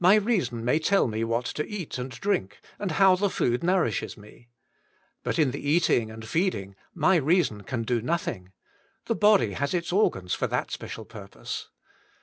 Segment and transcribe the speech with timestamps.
[0.00, 4.16] My reason may tell me what to eat and drink, and how the food nourishes
[4.16, 4.48] me.
[5.22, 8.52] But in the eating and feeding my reason can do nothing:
[9.04, 11.68] the body has its organs for that special purpose.